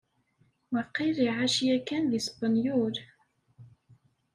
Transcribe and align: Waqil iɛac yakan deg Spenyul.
Waqil 0.73 1.17
iɛac 1.27 1.55
yakan 1.67 2.03
deg 2.11 2.21
Spenyul. 2.27 2.95